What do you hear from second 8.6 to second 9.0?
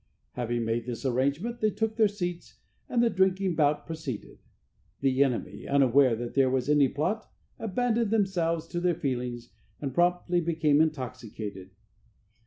to their